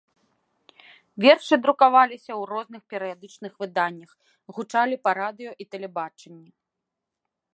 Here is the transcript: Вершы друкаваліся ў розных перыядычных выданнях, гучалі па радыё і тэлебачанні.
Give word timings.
Вершы 1.23 1.55
друкаваліся 1.65 2.31
ў 2.39 2.47
розных 2.53 2.81
перыядычных 2.93 3.53
выданнях, 3.63 4.11
гучалі 4.59 4.95
па 5.09 5.13
радыё 5.23 5.51
і 5.65 5.71
тэлебачанні. 5.75 6.49